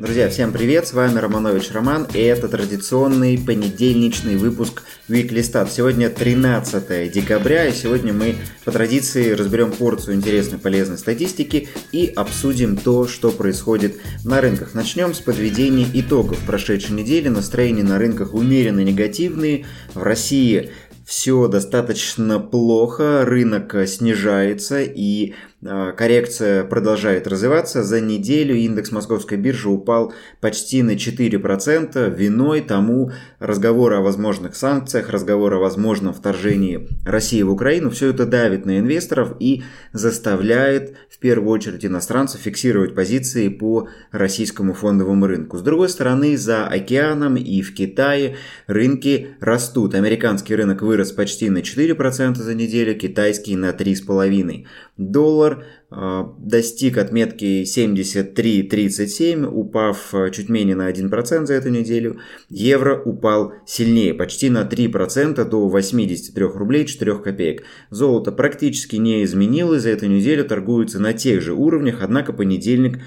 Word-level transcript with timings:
Друзья, 0.00 0.28
всем 0.28 0.52
привет, 0.52 0.86
с 0.86 0.92
вами 0.92 1.18
Романович 1.18 1.72
Роман, 1.72 2.06
и 2.14 2.20
это 2.20 2.46
традиционный 2.46 3.36
понедельничный 3.36 4.36
выпуск 4.36 4.84
Weekly 5.08 5.40
Stat. 5.40 5.70
Сегодня 5.72 6.08
13 6.08 7.10
декабря, 7.10 7.66
и 7.66 7.72
сегодня 7.72 8.12
мы 8.12 8.36
по 8.64 8.70
традиции 8.70 9.32
разберем 9.32 9.72
порцию 9.72 10.14
интересной 10.14 10.60
полезной 10.60 10.98
статистики 10.98 11.68
и 11.90 12.12
обсудим 12.14 12.76
то, 12.76 13.08
что 13.08 13.32
происходит 13.32 13.96
на 14.24 14.40
рынках. 14.40 14.72
Начнем 14.72 15.14
с 15.14 15.18
подведения 15.18 15.86
итогов 15.92 16.38
прошедшей 16.46 16.94
недели. 16.94 17.26
Настроения 17.26 17.82
на 17.82 17.98
рынках 17.98 18.34
умеренно 18.34 18.84
негативные. 18.84 19.66
В 19.94 20.02
России 20.04 20.70
все 21.08 21.48
достаточно 21.48 22.38
плохо, 22.38 23.24
рынок 23.24 23.74
снижается 23.88 24.82
и 24.82 25.34
коррекция 25.62 26.62
продолжает 26.64 27.26
развиваться. 27.26 27.82
За 27.82 28.00
неделю 28.00 28.54
индекс 28.54 28.92
московской 28.92 29.38
биржи 29.38 29.68
упал 29.68 30.12
почти 30.40 30.82
на 30.82 30.92
4%. 30.92 32.14
Виной 32.14 32.60
тому 32.60 33.10
разговоры 33.40 33.96
о 33.96 34.00
возможных 34.00 34.54
санкциях, 34.54 35.10
разговоры 35.10 35.56
о 35.56 35.60
возможном 35.60 36.14
вторжении 36.14 36.88
России 37.04 37.42
в 37.42 37.50
Украину. 37.50 37.90
Все 37.90 38.10
это 38.10 38.24
давит 38.24 38.66
на 38.66 38.78
инвесторов 38.78 39.34
и 39.40 39.64
заставляет 39.92 40.96
в 41.10 41.18
первую 41.18 41.50
очередь 41.50 41.84
иностранцев 41.84 42.40
фиксировать 42.40 42.94
позиции 42.94 43.48
по 43.48 43.88
российскому 44.12 44.74
фондовому 44.74 45.26
рынку. 45.26 45.58
С 45.58 45.62
другой 45.62 45.88
стороны, 45.88 46.36
за 46.36 46.66
океаном 46.66 47.36
и 47.36 47.62
в 47.62 47.74
Китае 47.74 48.36
рынки 48.68 49.30
растут. 49.40 49.96
Американский 49.96 50.54
рынок 50.54 50.82
вырос 50.82 51.10
почти 51.10 51.50
на 51.50 51.58
4% 51.58 52.34
за 52.36 52.54
неделю, 52.54 52.94
китайский 52.94 53.56
на 53.56 53.70
3,5%. 53.70 54.66
Доллар 54.96 55.47
доллар 55.48 55.64
а, 55.90 56.34
достиг 56.38 56.98
отметки 56.98 57.62
73.37, 57.62 59.46
упав 59.46 60.14
а, 60.14 60.30
чуть 60.30 60.48
менее 60.48 60.76
на 60.76 60.90
1% 60.90 61.46
за 61.46 61.54
эту 61.54 61.70
неделю. 61.70 62.18
Евро 62.50 63.00
упал 63.02 63.54
сильнее, 63.66 64.14
почти 64.14 64.50
на 64.50 64.64
3% 64.64 65.44
до 65.48 65.68
83 65.68 66.44
рублей 66.44 66.84
4 66.84 67.18
копеек. 67.18 67.62
Золото 67.90 68.32
практически 68.32 68.96
не 68.96 69.24
изменилось, 69.24 69.82
за 69.82 69.90
эту 69.90 70.06
неделю 70.06 70.44
торгуется 70.44 71.00
на 71.00 71.12
тех 71.12 71.40
же 71.40 71.54
уровнях, 71.54 71.98
однако 72.02 72.32
понедельник 72.32 72.98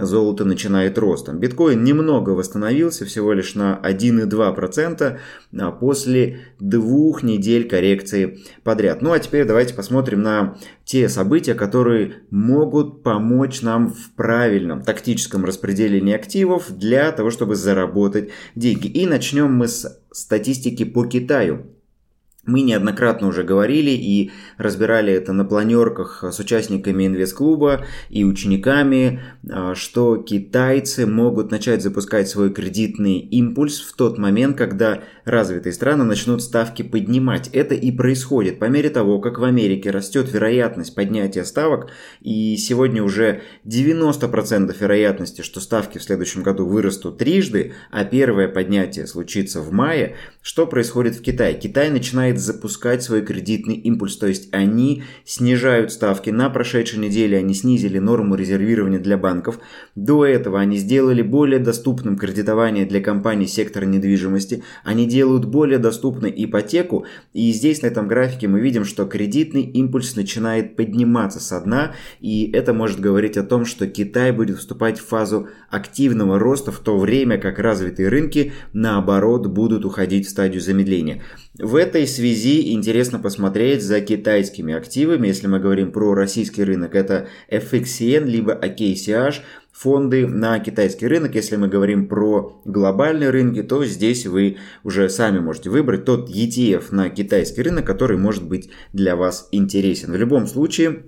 золото 0.00 0.44
начинает 0.44 0.98
ростом. 0.98 1.38
Биткоин 1.38 1.82
немного 1.84 2.30
восстановился, 2.30 3.04
всего 3.04 3.32
лишь 3.32 3.54
на 3.54 3.80
1,2% 3.82 5.18
а 5.58 5.70
после 5.72 6.40
двух 6.60 7.22
недель 7.22 7.68
коррекции 7.68 8.40
подряд. 8.64 9.02
Ну 9.02 9.12
а 9.12 9.18
теперь 9.18 9.44
давайте 9.44 9.74
посмотрим 9.74 10.22
на 10.22 10.56
те 10.84 11.08
события, 11.08 11.54
которые 11.54 12.22
могут 12.30 13.02
помочь 13.02 13.62
нам 13.62 13.92
в 13.92 14.14
правильном 14.14 14.82
тактическом 14.82 15.44
распределении 15.44 16.14
активов 16.14 16.70
для 16.70 17.12
того, 17.12 17.30
чтобы 17.30 17.56
заработать 17.56 18.30
деньги. 18.54 18.86
И 18.86 19.06
начнем 19.06 19.52
мы 19.52 19.68
с 19.68 20.00
статистики 20.12 20.84
по 20.84 21.06
Китаю. 21.06 21.75
Мы 22.46 22.62
неоднократно 22.62 23.26
уже 23.26 23.42
говорили 23.42 23.90
и 23.90 24.30
разбирали 24.56 25.12
это 25.12 25.32
на 25.32 25.44
планерках 25.44 26.22
с 26.22 26.38
участниками 26.38 27.06
инвест-клуба 27.06 27.84
и 28.08 28.24
учениками, 28.24 29.20
а, 29.50 29.74
что 29.74 30.16
китайцы 30.16 31.06
могут 31.06 31.50
начать 31.50 31.82
запускать 31.82 32.28
свой 32.28 32.52
кредитный 32.52 33.18
импульс 33.18 33.80
в 33.80 33.96
тот 33.96 34.16
момент, 34.16 34.56
когда 34.56 35.02
развитые 35.24 35.72
страны 35.72 36.04
начнут 36.04 36.40
ставки 36.40 36.82
поднимать. 36.82 37.50
Это 37.52 37.74
и 37.74 37.90
происходит 37.90 38.60
по 38.60 38.66
мере 38.66 38.90
того, 38.90 39.18
как 39.18 39.40
в 39.40 39.44
Америке 39.44 39.90
растет 39.90 40.32
вероятность 40.32 40.94
поднятия 40.94 41.44
ставок, 41.44 41.90
и 42.20 42.56
сегодня 42.56 43.02
уже 43.02 43.42
90% 43.64 44.74
вероятности, 44.78 45.42
что 45.42 45.60
ставки 45.60 45.98
в 45.98 46.02
следующем 46.02 46.42
году 46.42 46.64
вырастут 46.64 47.18
трижды, 47.18 47.72
а 47.90 48.04
первое 48.04 48.46
поднятие 48.46 49.08
случится 49.08 49.60
в 49.60 49.72
мае. 49.72 50.14
Что 50.42 50.66
происходит 50.66 51.16
в 51.16 51.22
Китае? 51.22 51.54
Китай 51.54 51.90
начинает 51.90 52.35
начинает 52.36 52.40
запускать 52.40 53.02
свой 53.02 53.22
кредитный 53.22 53.74
импульс, 53.74 54.16
то 54.16 54.26
есть 54.26 54.48
они 54.52 55.02
снижают 55.24 55.92
ставки. 55.92 56.30
На 56.30 56.50
прошедшей 56.50 56.98
неделе 56.98 57.38
они 57.38 57.54
снизили 57.54 57.98
норму 57.98 58.36
резервирования 58.36 58.98
для 58.98 59.16
банков. 59.16 59.58
До 59.94 60.24
этого 60.24 60.60
они 60.60 60.76
сделали 60.76 61.22
более 61.22 61.58
доступным 61.58 62.16
кредитование 62.16 62.86
для 62.86 63.00
компаний 63.00 63.46
сектора 63.46 63.86
недвижимости. 63.86 64.62
Они 64.84 65.06
делают 65.06 65.44
более 65.44 65.78
доступной 65.78 66.32
ипотеку. 66.36 67.06
И 67.34 67.52
здесь 67.52 67.82
на 67.82 67.88
этом 67.88 68.08
графике 68.08 68.48
мы 68.48 68.60
видим, 68.60 68.84
что 68.84 69.06
кредитный 69.06 69.62
импульс 69.62 70.16
начинает 70.16 70.76
подниматься 70.76 71.40
со 71.40 71.60
дна. 71.60 71.92
И 72.20 72.50
это 72.52 72.72
может 72.72 73.00
говорить 73.00 73.36
о 73.36 73.42
том, 73.42 73.64
что 73.64 73.86
Китай 73.86 74.32
будет 74.32 74.58
вступать 74.58 74.98
в 74.98 75.06
фазу 75.06 75.48
активного 75.70 76.38
роста, 76.38 76.72
в 76.72 76.78
то 76.78 76.98
время 76.98 77.38
как 77.38 77.58
развитые 77.58 78.08
рынки, 78.08 78.52
наоборот, 78.72 79.46
будут 79.46 79.84
уходить 79.84 80.26
в 80.26 80.30
стадию 80.30 80.60
замедления. 80.60 81.22
В 81.58 81.76
этой 81.76 82.06
связи 82.06 82.25
интересно 82.34 83.18
посмотреть 83.18 83.82
за 83.82 84.00
китайскими 84.00 84.74
активами, 84.74 85.28
если 85.28 85.46
мы 85.46 85.58
говорим 85.58 85.92
про 85.92 86.14
российский 86.14 86.64
рынок, 86.64 86.94
это 86.94 87.28
FXCN 87.50 88.24
либо 88.24 88.52
AKCH, 88.54 89.42
фонды 89.72 90.26
на 90.26 90.58
китайский 90.58 91.06
рынок. 91.06 91.34
Если 91.34 91.56
мы 91.56 91.68
говорим 91.68 92.08
про 92.08 92.60
глобальные 92.64 93.30
рынки, 93.30 93.62
то 93.62 93.84
здесь 93.84 94.26
вы 94.26 94.56
уже 94.84 95.08
сами 95.10 95.38
можете 95.38 95.70
выбрать 95.70 96.04
тот 96.04 96.30
ETF 96.30 96.86
на 96.92 97.10
китайский 97.10 97.62
рынок, 97.62 97.84
который 97.86 98.16
может 98.16 98.46
быть 98.46 98.70
для 98.92 99.16
вас 99.16 99.48
интересен. 99.52 100.12
В 100.12 100.16
любом 100.16 100.46
случае, 100.46 101.02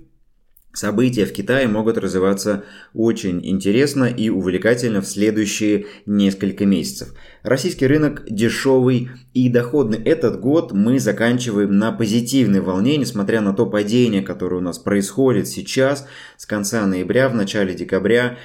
События 0.79 1.25
в 1.25 1.33
Китае 1.33 1.67
могут 1.67 1.97
развиваться 1.97 2.63
очень 2.93 3.45
интересно 3.45 4.05
и 4.05 4.29
увлекательно 4.29 5.01
в 5.01 5.05
следующие 5.05 5.87
несколько 6.05 6.65
месяцев. 6.65 7.13
Российский 7.43 7.85
рынок 7.85 8.23
дешевый 8.29 9.09
и 9.33 9.49
доходный. 9.49 10.01
Этот 10.01 10.39
год 10.39 10.71
мы 10.71 11.01
заканчиваем 11.01 11.77
на 11.77 11.91
позитивной 11.91 12.61
волне, 12.61 12.95
несмотря 12.95 13.41
на 13.41 13.51
то 13.51 13.65
падение, 13.65 14.21
которое 14.21 14.55
у 14.55 14.61
нас 14.61 14.79
происходит 14.79 15.49
сейчас 15.49 16.07
с 16.37 16.45
конца 16.45 16.85
ноября, 16.85 17.27
в 17.27 17.35
начале 17.35 17.75
декабря. 17.75 18.37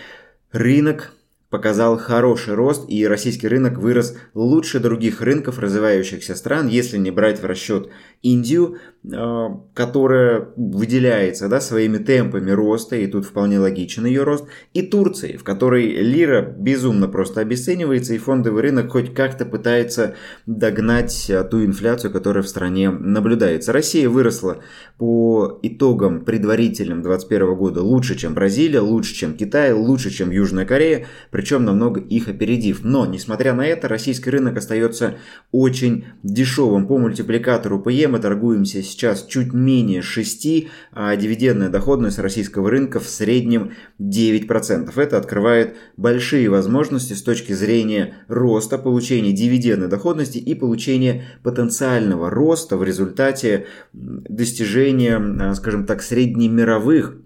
Рынок 0.51 1.13
показал 1.55 1.97
хороший 1.97 2.55
рост, 2.55 2.85
и 2.89 3.07
российский 3.07 3.47
рынок 3.47 3.79
вырос 3.79 4.17
лучше 4.35 4.81
других 4.81 5.21
рынков 5.21 5.61
развивающихся 5.61 6.35
стран, 6.35 6.67
если 6.67 6.99
не 6.99 7.13
брать 7.13 7.41
в 7.41 7.47
расчет 7.47 7.91
Индию, 8.23 8.79
э, 9.05 9.47
которая 9.73 10.49
выделяется 10.57 11.49
да, 11.49 11.61
своими 11.61 11.99
темпами 11.99 12.51
роста, 12.51 12.97
и 12.97 13.07
тут 13.07 13.25
вполне 13.25 13.61
логичен 13.61 14.05
ее 14.05 14.25
рост, 14.25 14.47
и 14.73 14.83
Турции, 14.83 15.37
в 15.37 15.45
которой 15.45 15.87
лира 15.87 16.43
безумно 16.43 17.07
просто 17.07 17.41
обесценивается, 17.43 18.15
и 18.15 18.19
фондовый 18.19 18.63
рынок 18.63 18.91
хоть 18.91 19.15
как-то 19.15 19.45
пытается 19.45 20.17
догнать 20.47 21.31
ту 21.53 21.65
инфляцию, 21.65 22.11
которая 22.11 22.43
в 22.43 22.49
стране 22.49 22.91
наблюдается. 22.91 23.73
Россия 23.73 24.09
выросла 24.09 24.59
по 24.99 25.61
итогам 25.63 26.25
предварительным 26.25 27.03
2021 27.03 27.55
года 27.55 27.83
лучше, 27.83 28.17
чем 28.17 28.35
Бразилия, 28.35 28.81
лучше, 28.81 29.15
чем 29.15 29.37
Китай, 29.37 29.73
лучше, 29.73 30.11
чем 30.11 30.33
Южная 30.33 30.67
Корея, 30.67 31.07
причем 31.45 31.67
намного 31.67 32.01
их 32.01 32.29
опередив. 32.29 32.85
Но, 32.85 33.05
несмотря 33.05 33.53
на 33.53 33.67
это, 33.67 33.87
российский 33.87 34.31
рынок 34.31 34.57
остается 34.57 35.17
очень 35.53 36.07
дешевым. 36.23 36.87
По 36.87 36.97
мультипликатору 36.97 37.83
PE 37.85 38.09
мы 38.09 38.19
торгуемся 38.19 38.83
сейчас 38.83 39.27
чуть 39.27 39.53
менее 39.53 40.01
6, 40.01 40.69
а 40.93 41.15
дивидендная 41.17 41.69
доходность 41.69 42.19
российского 42.19 42.71
рынка 42.71 42.99
в 42.99 43.07
среднем 43.07 43.73
9%. 44.01 44.91
Это 44.99 45.19
открывает 45.19 45.77
большие 45.99 46.49
возможности 46.49 47.13
с 47.13 47.23
точки 47.23 47.53
зрения 47.53 48.15
роста, 48.29 48.79
получения 48.79 49.33
дивидендной 49.33 49.89
доходности 49.89 50.39
и 50.39 50.55
получения 50.55 51.25
потенциального 51.43 52.31
роста 52.31 52.79
в 52.79 52.85
результате 52.85 53.67
достижения, 53.93 55.19
а, 55.19 55.55
скажем 55.55 55.85
так, 55.85 56.01
среднемировых 56.03 57.19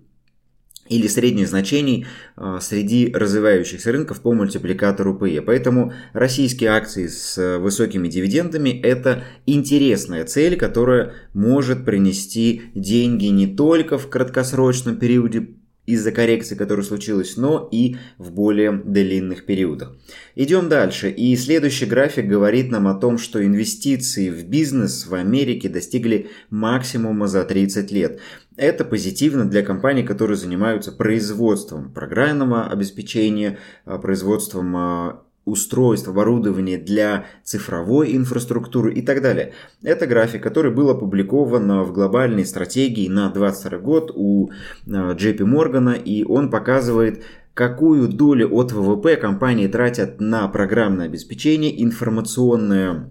или 0.88 1.06
средних 1.06 1.48
значений 1.48 2.06
а, 2.36 2.60
среди 2.60 3.12
развивающихся 3.12 3.92
рынков 3.92 4.20
по 4.20 4.32
мультипликатору 4.32 5.16
PE. 5.16 5.42
Поэтому 5.42 5.92
российские 6.12 6.70
акции 6.70 7.06
с 7.06 7.58
высокими 7.58 8.08
дивидендами– 8.08 8.70
это 8.82 9.24
интересная 9.46 10.24
цель, 10.24 10.56
которая 10.56 11.14
может 11.34 11.84
принести 11.84 12.62
деньги 12.74 13.26
не 13.26 13.46
только 13.46 13.98
в 13.98 14.08
краткосрочном 14.08 14.96
периоде 14.96 15.48
из-за 15.88 16.12
коррекции, 16.12 16.54
которая 16.54 16.84
случилась, 16.84 17.38
но 17.38 17.66
и 17.72 17.96
в 18.18 18.30
более 18.30 18.72
длинных 18.72 19.46
периодах. 19.46 19.96
Идем 20.34 20.68
дальше. 20.68 21.08
И 21.08 21.34
следующий 21.34 21.86
график 21.86 22.26
говорит 22.26 22.70
нам 22.70 22.86
о 22.88 22.94
том, 22.94 23.16
что 23.16 23.42
инвестиции 23.42 24.28
в 24.28 24.44
бизнес 24.44 25.06
в 25.06 25.14
Америке 25.14 25.70
достигли 25.70 26.28
максимума 26.50 27.26
за 27.26 27.42
30 27.42 27.90
лет. 27.90 28.20
Это 28.58 28.84
позитивно 28.84 29.48
для 29.48 29.62
компаний, 29.62 30.02
которые 30.02 30.36
занимаются 30.36 30.90
производством 30.90 31.92
программного 31.92 32.66
обеспечения, 32.66 33.58
а, 33.84 33.98
производством 33.98 34.76
а, 34.76 35.22
устройств, 35.44 36.08
оборудования 36.08 36.76
для 36.76 37.26
цифровой 37.44 38.16
инфраструктуры 38.16 38.92
и 38.92 39.00
так 39.00 39.22
далее. 39.22 39.52
Это 39.84 40.08
график, 40.08 40.42
который 40.42 40.72
был 40.72 40.90
опубликован 40.90 41.84
в 41.84 41.92
глобальной 41.92 42.44
стратегии 42.44 43.08
на 43.08 43.30
2022 43.30 43.78
год 43.78 44.10
у 44.12 44.50
JP 44.86 45.38
Morgan, 45.38 45.96
и 46.02 46.24
он 46.24 46.50
показывает 46.50 47.22
какую 47.54 48.08
долю 48.08 48.52
от 48.52 48.72
ВВП 48.72 49.16
компании 49.16 49.68
тратят 49.68 50.20
на 50.20 50.48
программное 50.48 51.06
обеспечение, 51.06 51.82
информационное 51.82 53.10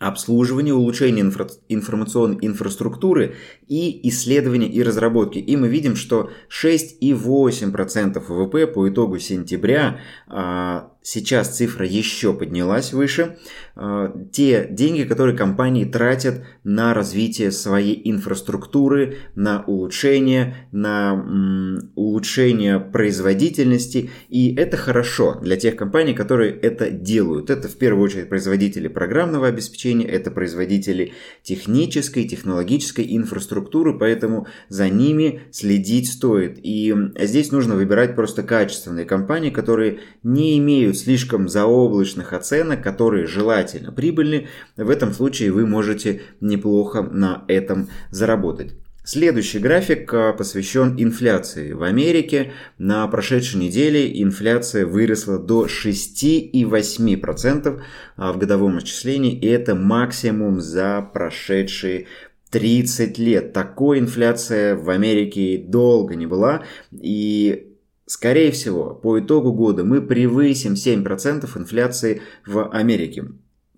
обслуживание, 0.00 0.74
улучшение 0.74 1.20
инфра 1.20 1.46
информационной 1.68 2.38
инфраструктуры 2.40 3.36
и 3.68 4.08
исследования 4.08 4.66
и 4.66 4.82
разработки. 4.82 5.38
И 5.38 5.56
мы 5.56 5.68
видим, 5.68 5.94
что 5.94 6.30
6,8% 6.48 8.18
ВВП 8.18 8.66
по 8.66 8.88
итогу 8.88 9.18
сентября 9.18 10.00
а, 10.26 10.90
сейчас 11.02 11.56
цифра 11.56 11.86
еще 11.86 12.34
поднялась 12.34 12.92
выше. 12.92 13.38
А, 13.74 14.14
те 14.32 14.68
деньги, 14.70 15.04
которые 15.04 15.36
компании 15.36 15.84
тратят 15.84 16.42
на 16.64 16.92
развитие 16.92 17.50
своей 17.50 18.00
инфраструктуры, 18.10 19.16
на 19.34 19.64
улучшение, 19.64 20.68
на 20.72 21.88
улучшение 21.94 22.78
производительности. 22.78 24.10
И 24.28 24.54
это 24.54 24.76
хорошо 24.76 25.38
для 25.40 25.56
тех 25.56 25.76
компаний, 25.76 26.14
которые 26.14 26.52
это 26.52 26.90
делают. 26.90 27.50
Это 27.50 27.68
в 27.68 27.76
первую 27.76 28.04
очередь 28.04 28.28
производители 28.28 28.88
программного 28.88 29.46
обеспечения, 29.46 30.06
это 30.06 30.30
производители 30.30 31.12
технической, 31.42 32.24
технологической 32.24 33.06
инфраструктуры, 33.16 33.98
поэтому 33.98 34.46
за 34.68 34.88
ними 34.88 35.42
следить 35.50 36.10
стоит. 36.10 36.58
И 36.62 36.94
здесь 37.18 37.52
нужно 37.52 37.76
выбирать 37.76 38.14
просто 38.14 38.42
качественные 38.42 39.06
компании, 39.06 39.50
которые 39.50 40.00
не 40.22 40.58
имеют 40.58 40.89
имеют 40.90 40.98
слишком 40.98 41.48
заоблачных 41.48 42.32
оценок, 42.32 42.82
которые 42.82 43.26
желательно 43.26 43.92
прибыльны, 43.92 44.48
в 44.76 44.90
этом 44.90 45.12
случае 45.12 45.52
вы 45.52 45.64
можете 45.66 46.22
неплохо 46.40 47.02
на 47.02 47.44
этом 47.48 47.88
заработать. 48.10 48.72
Следующий 49.02 49.60
график 49.60 50.12
а, 50.12 50.32
посвящен 50.32 50.94
инфляции. 50.98 51.72
В 51.72 51.84
Америке 51.84 52.52
на 52.78 53.08
прошедшей 53.08 53.58
неделе 53.60 54.22
инфляция 54.22 54.84
выросла 54.84 55.38
до 55.38 55.64
6,8% 55.66 57.80
а, 58.16 58.32
в 58.32 58.38
годовом 58.38 58.78
исчислении, 58.78 59.38
и 59.38 59.46
это 59.46 59.74
максимум 59.74 60.60
за 60.60 61.08
прошедшие 61.14 62.08
30 62.50 63.18
лет. 63.18 63.52
Такой 63.52 63.98
инфляция 64.00 64.76
в 64.76 64.90
Америке 64.90 65.64
долго 65.66 66.14
не 66.14 66.26
была, 66.26 66.62
и 66.92 67.69
Скорее 68.10 68.50
всего, 68.50 68.92
по 68.92 69.20
итогу 69.20 69.52
года 69.52 69.84
мы 69.84 70.02
превысим 70.02 70.72
7% 70.72 71.48
инфляции 71.56 72.22
в 72.44 72.68
Америке. 72.68 73.26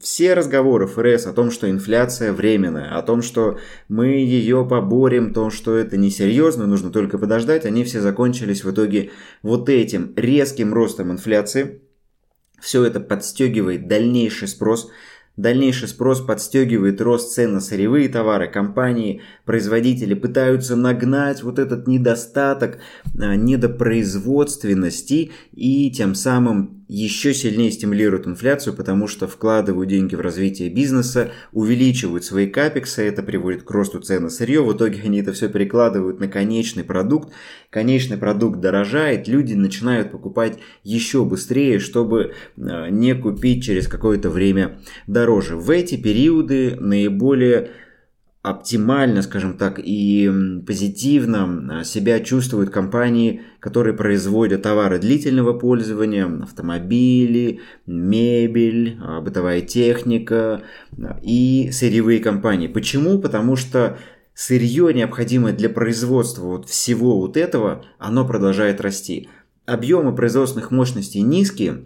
Все 0.00 0.32
разговоры 0.32 0.86
ФРС 0.86 1.26
о 1.26 1.34
том, 1.34 1.50
что 1.50 1.68
инфляция 1.68 2.32
временная, 2.32 2.96
о 2.96 3.02
том, 3.02 3.20
что 3.20 3.58
мы 3.90 4.06
ее 4.06 4.66
поборем, 4.66 5.34
то, 5.34 5.50
что 5.50 5.76
это 5.76 5.98
несерьезно, 5.98 6.66
нужно 6.66 6.88
только 6.88 7.18
подождать, 7.18 7.66
они 7.66 7.84
все 7.84 8.00
закончились 8.00 8.64
в 8.64 8.70
итоге 8.70 9.10
вот 9.42 9.68
этим 9.68 10.14
резким 10.16 10.72
ростом 10.72 11.12
инфляции. 11.12 11.82
Все 12.58 12.84
это 12.84 13.00
подстегивает 13.00 13.86
дальнейший 13.86 14.48
спрос 14.48 14.90
Дальнейший 15.36 15.88
спрос 15.88 16.20
подстегивает 16.20 17.00
рост 17.00 17.32
цен 17.32 17.54
на 17.54 17.60
сырьевые 17.60 18.08
товары. 18.10 18.50
Компании, 18.50 19.22
производители 19.46 20.12
пытаются 20.12 20.76
нагнать 20.76 21.42
вот 21.42 21.58
этот 21.58 21.86
недостаток 21.86 22.78
а, 23.18 23.34
недопроизводственности 23.34 25.32
и 25.52 25.90
тем 25.90 26.14
самым 26.14 26.81
еще 26.92 27.32
сильнее 27.32 27.70
стимулируют 27.70 28.26
инфляцию, 28.26 28.74
потому 28.74 29.08
что 29.08 29.26
вкладывают 29.26 29.88
деньги 29.88 30.14
в 30.14 30.20
развитие 30.20 30.68
бизнеса, 30.68 31.32
увеличивают 31.52 32.24
свои 32.24 32.46
капексы, 32.46 33.02
это 33.08 33.22
приводит 33.22 33.62
к 33.62 33.70
росту 33.70 34.00
цен 34.00 34.24
на 34.24 34.30
сырье, 34.30 34.62
в 34.62 34.76
итоге 34.76 35.00
они 35.02 35.20
это 35.20 35.32
все 35.32 35.48
перекладывают 35.48 36.20
на 36.20 36.28
конечный 36.28 36.84
продукт, 36.84 37.32
конечный 37.70 38.18
продукт 38.18 38.60
дорожает, 38.60 39.26
люди 39.26 39.54
начинают 39.54 40.10
покупать 40.10 40.58
еще 40.84 41.24
быстрее, 41.24 41.78
чтобы 41.78 42.34
а, 42.58 42.88
не 42.90 43.14
купить 43.14 43.64
через 43.64 43.88
какое-то 43.88 44.28
время 44.28 44.78
дороже. 45.06 45.56
В 45.56 45.70
эти 45.70 45.96
периоды 45.96 46.76
наиболее 46.78 47.70
оптимально, 48.42 49.22
скажем 49.22 49.56
так, 49.56 49.78
и 49.78 50.30
позитивно 50.66 51.80
а, 51.80 51.84
себя 51.84 52.18
чувствуют 52.18 52.70
компании, 52.70 53.42
которые 53.60 53.94
производят 53.94 54.62
товары 54.62 54.98
длительного 54.98 55.56
пользования, 55.56 56.26
автомобили, 56.42 57.60
мебель, 57.86 58.98
а, 59.00 59.20
бытовая 59.20 59.60
техника 59.60 60.62
а, 60.98 61.20
и 61.22 61.70
сырьевые 61.70 62.18
компании. 62.18 62.66
Почему? 62.66 63.20
Потому 63.20 63.54
что 63.54 63.98
сырье, 64.34 64.92
необходимое 64.92 65.52
для 65.52 65.68
производства 65.68 66.42
вот 66.46 66.68
всего 66.68 67.20
вот 67.20 67.36
этого, 67.36 67.84
оно 67.98 68.26
продолжает 68.26 68.80
расти. 68.80 69.28
Объемы 69.66 70.16
производственных 70.16 70.72
мощностей 70.72 71.20
низкие, 71.22 71.84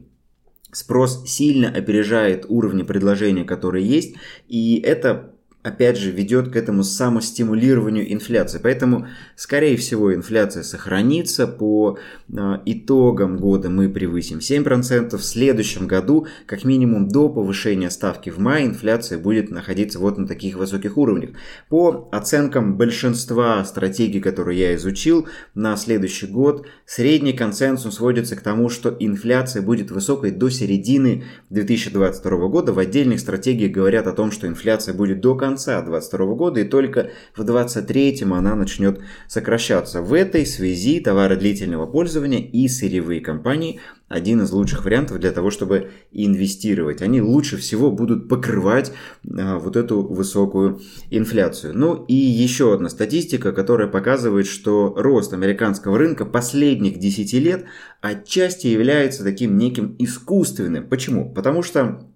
спрос 0.72 1.22
сильно 1.26 1.68
опережает 1.68 2.46
уровни 2.48 2.82
предложения, 2.82 3.44
которые 3.44 3.86
есть, 3.86 4.16
и 4.48 4.80
это 4.82 5.35
опять 5.66 5.98
же, 5.98 6.12
ведет 6.12 6.50
к 6.50 6.56
этому 6.56 6.84
самостимулированию 6.84 8.12
инфляции. 8.12 8.60
Поэтому, 8.62 9.08
скорее 9.34 9.76
всего, 9.76 10.14
инфляция 10.14 10.62
сохранится. 10.62 11.48
По 11.48 11.98
а, 12.36 12.62
итогам 12.64 13.36
года 13.36 13.68
мы 13.68 13.88
превысим 13.88 14.38
7%. 14.38 15.16
В 15.16 15.24
следующем 15.24 15.88
году, 15.88 16.28
как 16.46 16.62
минимум 16.64 17.08
до 17.08 17.28
повышения 17.28 17.90
ставки 17.90 18.30
в 18.30 18.38
мае, 18.38 18.66
инфляция 18.66 19.18
будет 19.18 19.50
находиться 19.50 19.98
вот 19.98 20.18
на 20.18 20.28
таких 20.28 20.56
высоких 20.56 20.96
уровнях. 20.96 21.30
По 21.68 22.08
оценкам 22.12 22.76
большинства 22.76 23.64
стратегий, 23.64 24.20
которые 24.20 24.60
я 24.60 24.76
изучил, 24.76 25.26
на 25.54 25.76
следующий 25.76 26.28
год 26.28 26.64
средний 26.84 27.32
консенсус 27.32 27.96
сводится 27.96 28.36
к 28.36 28.40
тому, 28.40 28.68
что 28.68 28.96
инфляция 29.00 29.62
будет 29.62 29.90
высокой 29.90 30.30
до 30.30 30.48
середины 30.48 31.24
2022 31.50 32.46
года. 32.46 32.72
В 32.72 32.78
отдельных 32.78 33.18
стратегиях 33.18 33.72
говорят 33.72 34.06
о 34.06 34.12
том, 34.12 34.30
что 34.30 34.46
инфляция 34.46 34.94
будет 34.94 35.20
до 35.20 35.34
конца 35.34 35.55
конца 35.56 35.80
2022 35.80 36.34
года, 36.34 36.60
и 36.60 36.64
только 36.64 37.10
в 37.34 37.42
2023 37.42 38.22
она 38.30 38.54
начнет 38.54 39.00
сокращаться. 39.26 40.02
В 40.02 40.12
этой 40.12 40.44
связи 40.44 41.00
товары 41.00 41.36
длительного 41.36 41.86
пользования 41.86 42.40
и 42.40 42.68
сырьевые 42.68 43.22
компании 43.22 43.80
один 44.08 44.42
из 44.42 44.52
лучших 44.52 44.84
вариантов 44.84 45.18
для 45.18 45.32
того, 45.32 45.50
чтобы 45.50 45.90
инвестировать. 46.12 47.00
Они 47.00 47.22
лучше 47.22 47.56
всего 47.56 47.90
будут 47.90 48.28
покрывать 48.28 48.92
а, 49.26 49.58
вот 49.58 49.76
эту 49.76 50.02
высокую 50.02 50.80
инфляцию. 51.10 51.76
Ну 51.76 52.04
и 52.04 52.14
еще 52.14 52.74
одна 52.74 52.90
статистика, 52.90 53.52
которая 53.52 53.88
показывает, 53.88 54.46
что 54.46 54.94
рост 54.96 55.32
американского 55.32 55.96
рынка 55.96 56.26
последних 56.26 56.98
10 56.98 57.32
лет 57.32 57.64
отчасти 58.02 58.66
является 58.66 59.24
таким 59.24 59.56
неким 59.56 59.96
искусственным. 59.98 60.86
Почему? 60.88 61.32
Потому 61.32 61.62
что 61.62 62.06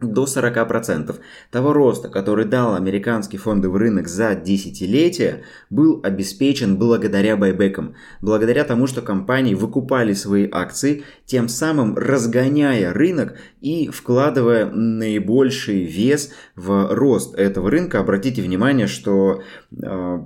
до 0.00 0.24
40% 0.24 1.16
того 1.50 1.72
роста, 1.72 2.08
который 2.08 2.44
дал 2.44 2.74
американский 2.74 3.36
фондовый 3.36 3.80
рынок 3.80 4.08
за 4.08 4.34
десятилетие, 4.34 5.42
был 5.70 6.00
обеспечен 6.02 6.78
благодаря 6.78 7.36
байбекам, 7.36 7.94
благодаря 8.20 8.64
тому, 8.64 8.86
что 8.86 9.02
компании 9.02 9.54
выкупали 9.54 10.12
свои 10.12 10.48
акции, 10.50 11.04
тем 11.26 11.48
самым 11.48 11.96
разгоняя 11.96 12.92
рынок 12.92 13.36
и 13.60 13.88
вкладывая 13.88 14.70
наибольший 14.70 15.84
вес 15.84 16.32
в 16.54 16.94
рост 16.94 17.34
этого 17.34 17.70
рынка. 17.70 17.98
Обратите 17.98 18.42
внимание, 18.42 18.86
что 18.86 19.42
э, 19.72 20.18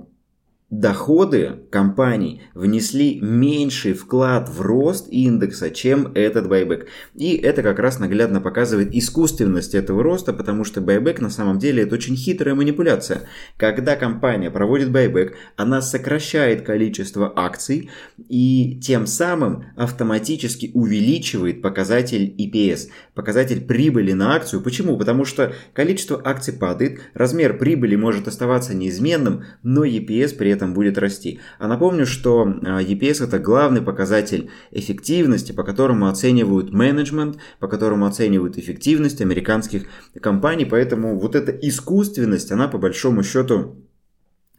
доходы 0.79 1.59
компаний 1.69 2.41
внесли 2.55 3.19
меньший 3.21 3.93
вклад 3.93 4.49
в 4.49 4.61
рост 4.61 5.07
индекса, 5.09 5.69
чем 5.69 6.11
этот 6.15 6.49
байбек. 6.49 6.87
И 7.13 7.35
это 7.35 7.61
как 7.61 7.79
раз 7.79 7.99
наглядно 7.99 8.41
показывает 8.41 8.93
искусственность 8.93 9.75
этого 9.75 10.01
роста, 10.01 10.33
потому 10.33 10.63
что 10.63 10.81
байбек 10.81 11.21
на 11.21 11.29
самом 11.29 11.59
деле 11.59 11.83
это 11.83 11.95
очень 11.95 12.15
хитрая 12.15 12.55
манипуляция. 12.55 13.21
Когда 13.57 13.95
компания 13.95 14.49
проводит 14.49 14.91
байбек, 14.91 15.35
она 15.57 15.81
сокращает 15.81 16.63
количество 16.63 17.31
акций 17.35 17.91
и 18.27 18.79
тем 18.81 19.05
самым 19.05 19.65
автоматически 19.75 20.71
увеличивает 20.73 21.61
показатель 21.61 22.33
EPS, 22.37 22.89
показатель 23.13 23.61
прибыли 23.61 24.13
на 24.13 24.35
акцию. 24.35 24.61
Почему? 24.61 24.97
Потому 24.97 25.25
что 25.25 25.53
количество 25.73 26.19
акций 26.23 26.53
падает, 26.53 27.01
размер 27.13 27.57
прибыли 27.57 27.95
может 27.95 28.27
оставаться 28.27 28.73
неизменным, 28.73 29.43
но 29.61 29.85
EPS 29.85 30.35
при 30.35 30.49
этом 30.49 30.62
этом 30.63 30.73
будет 30.73 30.97
расти. 30.97 31.39
А 31.59 31.67
напомню, 31.67 32.05
что 32.05 32.43
а, 32.43 32.81
EPS 32.81 33.25
это 33.25 33.39
главный 33.39 33.81
показатель 33.81 34.49
эффективности, 34.71 35.51
по 35.51 35.63
которому 35.63 36.07
оценивают 36.07 36.71
менеджмент, 36.71 37.37
по 37.59 37.67
которому 37.67 38.05
оценивают 38.05 38.57
эффективность 38.57 39.21
американских 39.21 39.85
компаний. 40.19 40.65
Поэтому 40.65 41.19
вот 41.19 41.35
эта 41.35 41.51
искусственность, 41.51 42.51
она 42.51 42.67
по 42.67 42.77
большому 42.77 43.23
счету 43.23 43.75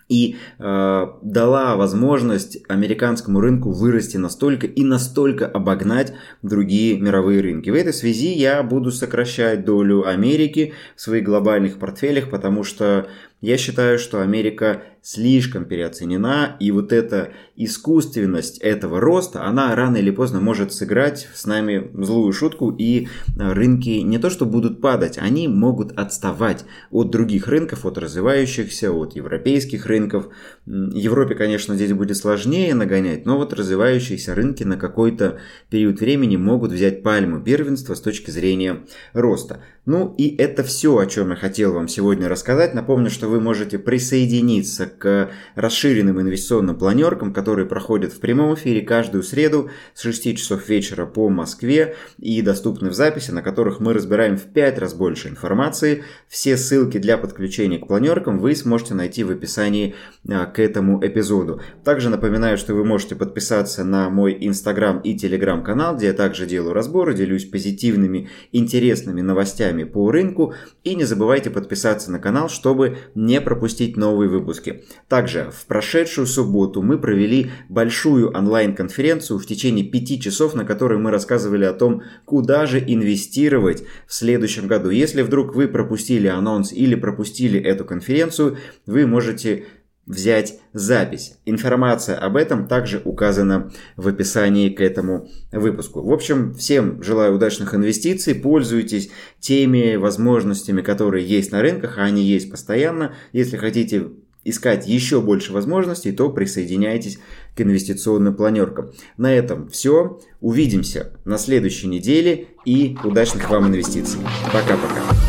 и 0.06 0.36
э, 0.58 1.06
дала 1.22 1.76
возможность 1.76 2.58
американскому 2.68 3.40
рынку 3.40 3.72
вырасти 3.72 4.18
настолько 4.18 4.66
и 4.66 4.84
настолько 4.84 5.46
обогнать 5.46 6.12
другие 6.42 7.00
мировые 7.00 7.40
рынки. 7.40 7.70
В 7.70 7.74
этой 7.74 7.94
связи 7.94 8.32
я 8.34 8.62
буду 8.62 8.90
сокращать 8.92 9.64
долю 9.64 10.06
Америки 10.06 10.74
в 10.94 11.00
своих 11.00 11.24
глобальных 11.24 11.78
портфелях, 11.78 12.28
потому 12.28 12.64
что 12.64 13.06
я 13.40 13.56
считаю, 13.56 13.98
что 13.98 14.20
Америка 14.20 14.82
слишком 15.04 15.66
переоценена, 15.66 16.56
и 16.58 16.70
вот 16.70 16.90
эта 16.90 17.34
искусственность 17.56 18.56
этого 18.58 19.00
роста, 19.00 19.44
она 19.44 19.74
рано 19.74 19.98
или 19.98 20.10
поздно 20.10 20.40
может 20.40 20.72
сыграть 20.72 21.28
с 21.34 21.44
нами 21.44 21.90
злую 21.92 22.32
шутку, 22.32 22.70
и 22.70 23.08
рынки 23.36 24.00
не 24.00 24.18
то 24.18 24.30
что 24.30 24.46
будут 24.46 24.80
падать, 24.80 25.18
они 25.18 25.46
могут 25.46 25.92
отставать 25.92 26.64
от 26.90 27.10
других 27.10 27.48
рынков, 27.48 27.84
от 27.84 27.98
развивающихся, 27.98 28.92
от 28.92 29.14
европейских 29.14 29.84
рынков. 29.84 30.28
Европе, 30.64 31.34
конечно, 31.34 31.74
здесь 31.74 31.92
будет 31.92 32.16
сложнее 32.16 32.74
нагонять, 32.74 33.26
но 33.26 33.36
вот 33.36 33.52
развивающиеся 33.52 34.34
рынки 34.34 34.62
на 34.62 34.78
какой-то 34.78 35.38
период 35.68 36.00
времени 36.00 36.36
могут 36.36 36.72
взять 36.72 37.02
пальму 37.02 37.42
первенства 37.42 37.94
с 37.94 38.00
точки 38.00 38.30
зрения 38.30 38.84
роста. 39.12 39.60
Ну 39.84 40.14
и 40.16 40.34
это 40.36 40.62
все, 40.62 40.96
о 40.96 41.04
чем 41.04 41.30
я 41.30 41.36
хотел 41.36 41.74
вам 41.74 41.88
сегодня 41.88 42.26
рассказать. 42.26 42.72
Напомню, 42.72 43.10
что 43.10 43.28
вы 43.28 43.38
можете 43.38 43.78
присоединиться 43.78 44.86
к 44.98 45.30
расширенным 45.54 46.20
инвестиционным 46.20 46.76
планеркам, 46.76 47.32
которые 47.32 47.66
проходят 47.66 48.12
в 48.12 48.20
прямом 48.20 48.54
эфире 48.54 48.82
каждую 48.82 49.22
среду 49.22 49.70
с 49.94 50.02
6 50.02 50.36
часов 50.36 50.68
вечера 50.68 51.06
по 51.06 51.28
Москве 51.28 51.96
и 52.18 52.40
доступны 52.42 52.90
в 52.90 52.94
записи, 52.94 53.30
на 53.30 53.42
которых 53.42 53.80
мы 53.80 53.92
разбираем 53.92 54.36
в 54.36 54.44
5 54.44 54.78
раз 54.78 54.94
больше 54.94 55.28
информации. 55.28 56.04
Все 56.28 56.56
ссылки 56.56 56.98
для 56.98 57.18
подключения 57.18 57.78
к 57.78 57.86
планеркам 57.86 58.38
вы 58.38 58.54
сможете 58.54 58.94
найти 58.94 59.24
в 59.24 59.30
описании 59.30 59.94
а, 60.28 60.46
к 60.46 60.58
этому 60.58 61.04
эпизоду. 61.04 61.60
Также 61.84 62.10
напоминаю, 62.10 62.56
что 62.56 62.74
вы 62.74 62.84
можете 62.84 63.16
подписаться 63.16 63.84
на 63.84 64.10
мой 64.10 64.36
инстаграм 64.40 65.00
и 65.00 65.14
телеграм 65.14 65.62
канал, 65.62 65.96
где 65.96 66.06
я 66.06 66.12
также 66.12 66.46
делаю 66.46 66.72
разборы, 66.74 67.14
делюсь 67.14 67.44
позитивными, 67.44 68.28
интересными 68.52 69.20
новостями 69.20 69.84
по 69.84 70.10
рынку 70.10 70.54
и 70.82 70.94
не 70.94 71.04
забывайте 71.04 71.50
подписаться 71.50 72.10
на 72.10 72.18
канал, 72.18 72.48
чтобы 72.48 72.98
не 73.14 73.40
пропустить 73.40 73.96
новые 73.96 74.28
выпуски. 74.28 74.83
Также 75.08 75.50
в 75.52 75.66
прошедшую 75.66 76.26
субботу 76.26 76.82
мы 76.82 76.98
провели 76.98 77.50
большую 77.68 78.30
онлайн-конференцию 78.30 79.38
в 79.38 79.46
течение 79.46 79.84
пяти 79.84 80.20
часов, 80.20 80.54
на 80.54 80.64
которой 80.64 80.98
мы 80.98 81.10
рассказывали 81.10 81.64
о 81.64 81.72
том, 81.72 82.02
куда 82.24 82.66
же 82.66 82.78
инвестировать 82.78 83.84
в 84.06 84.14
следующем 84.14 84.66
году. 84.66 84.90
Если 84.90 85.22
вдруг 85.22 85.54
вы 85.54 85.68
пропустили 85.68 86.26
анонс 86.26 86.72
или 86.72 86.94
пропустили 86.94 87.60
эту 87.60 87.84
конференцию, 87.84 88.58
вы 88.86 89.06
можете 89.06 89.66
взять 90.06 90.60
запись. 90.72 91.38
Информация 91.46 92.16
об 92.16 92.36
этом 92.36 92.66
также 92.66 93.00
указана 93.04 93.72
в 93.96 94.08
описании 94.08 94.68
к 94.68 94.80
этому 94.80 95.28
выпуску. 95.50 96.02
В 96.02 96.12
общем, 96.12 96.54
всем 96.54 97.02
желаю 97.02 97.34
удачных 97.34 97.74
инвестиций, 97.74 98.34
пользуйтесь 98.34 99.10
теми 99.40 99.96
возможностями, 99.96 100.82
которые 100.82 101.26
есть 101.26 101.52
на 101.52 101.62
рынках, 101.62 101.98
а 101.98 102.02
они 102.02 102.22
есть 102.22 102.50
постоянно. 102.50 103.14
Если 103.32 103.56
хотите 103.56 104.08
искать 104.44 104.86
еще 104.86 105.20
больше 105.20 105.52
возможностей, 105.52 106.12
то 106.12 106.30
присоединяйтесь 106.30 107.18
к 107.56 107.60
инвестиционным 107.60 108.34
планеркам. 108.34 108.92
На 109.16 109.32
этом 109.32 109.68
все. 109.68 110.20
Увидимся 110.40 111.12
на 111.24 111.38
следующей 111.38 111.88
неделе 111.88 112.48
и 112.64 112.96
удачных 113.02 113.48
вам 113.48 113.68
инвестиций. 113.68 114.20
Пока-пока. 114.52 115.23